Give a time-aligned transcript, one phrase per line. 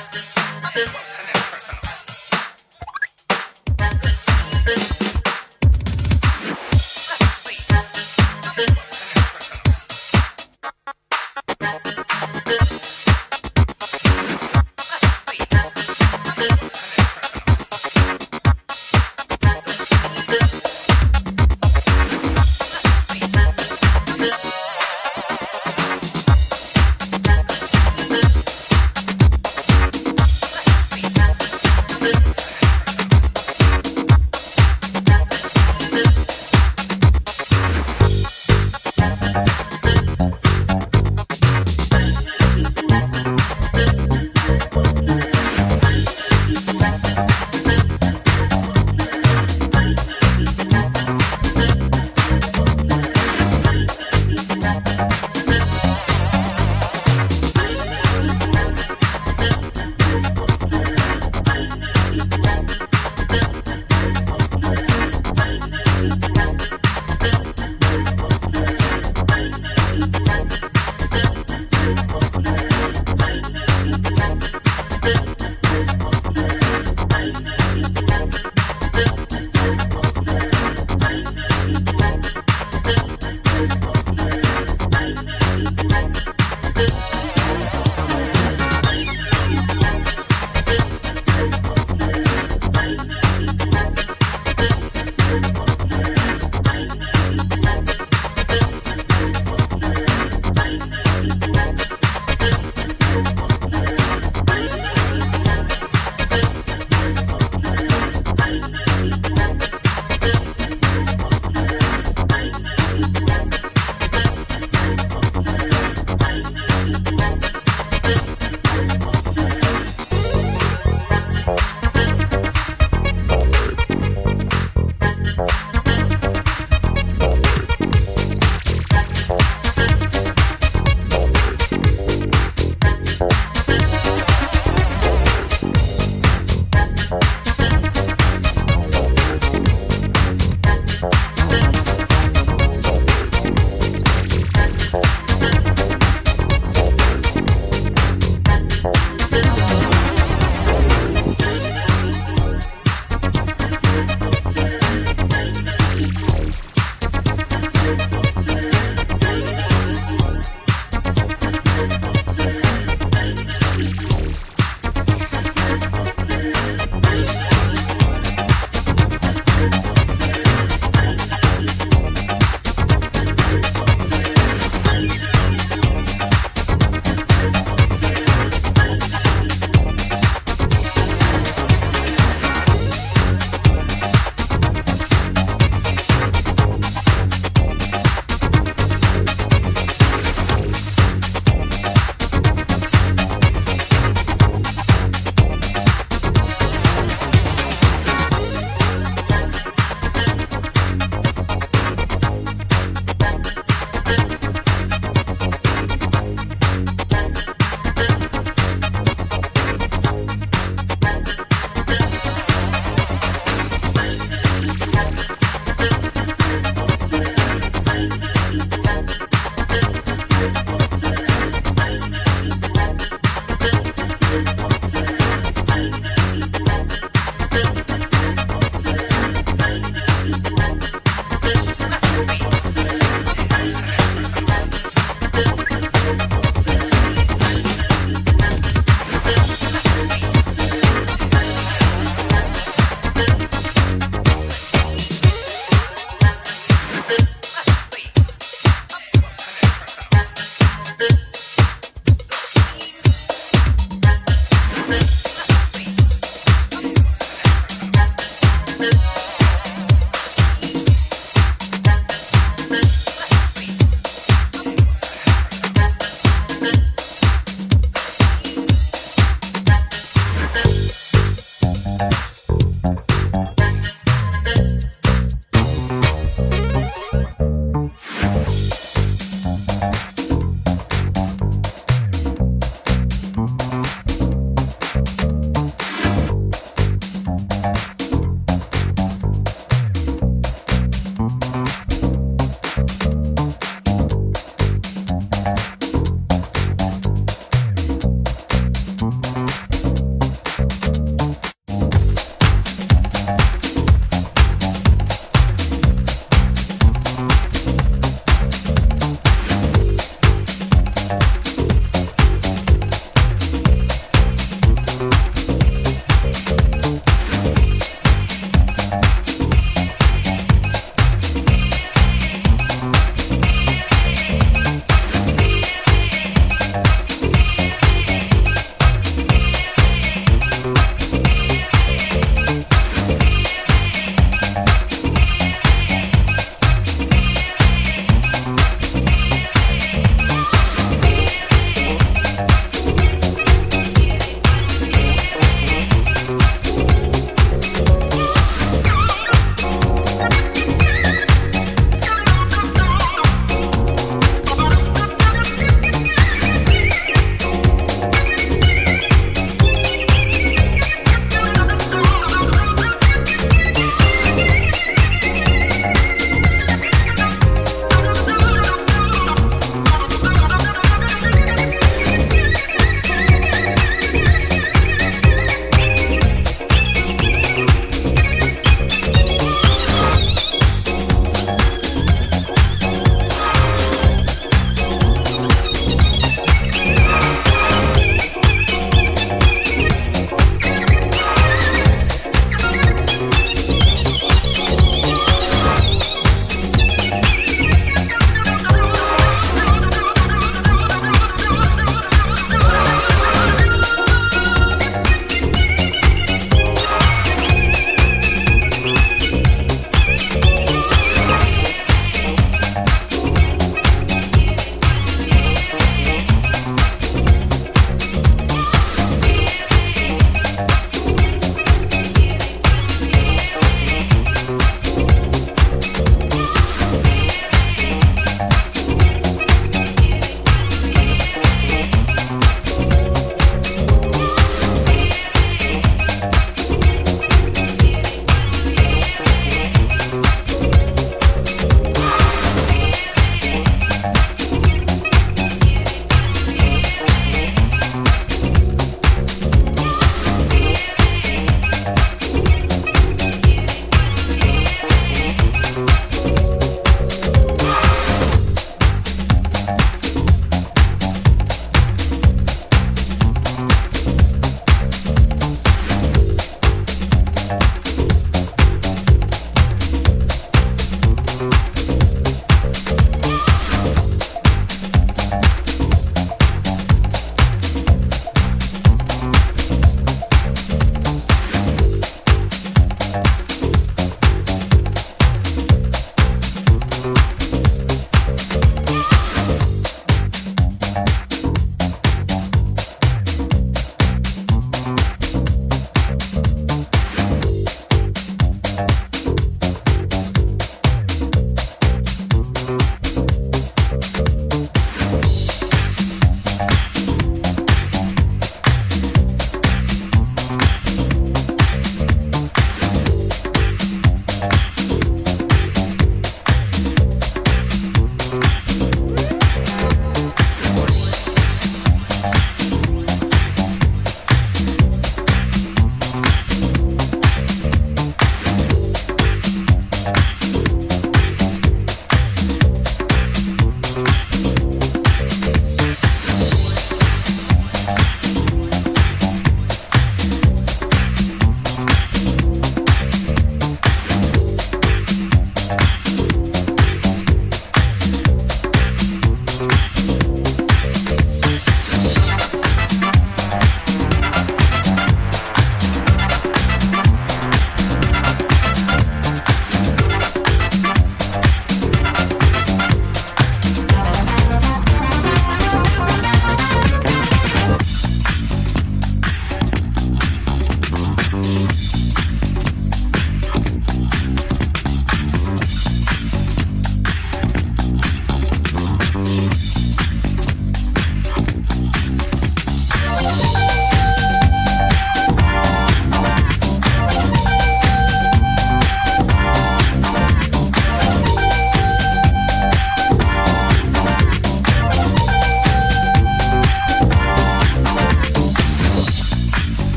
[0.00, 1.47] Thank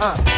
[0.00, 0.37] Uh.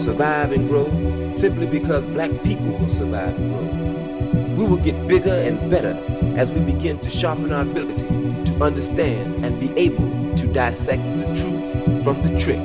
[0.00, 0.86] Survive and grow
[1.34, 4.56] simply because black people will survive and grow.
[4.56, 5.94] We will get bigger and better
[6.36, 8.08] as we begin to sharpen our ability
[8.46, 12.58] to understand and be able to dissect the truth from the trick.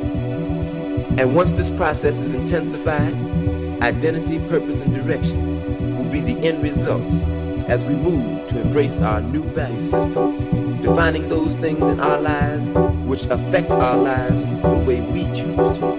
[1.17, 3.13] And once this process is intensified,
[3.81, 7.21] identity, purpose, and direction will be the end results
[7.67, 12.67] as we move to embrace our new value system, defining those things in our lives
[13.05, 15.94] which affect our lives the way we choose to.